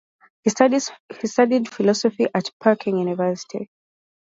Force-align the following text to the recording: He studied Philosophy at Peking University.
He 0.43 0.49
studied 0.49 1.67
Philosophy 1.69 2.25
at 2.33 2.49
Peking 2.59 2.97
University. 2.97 3.69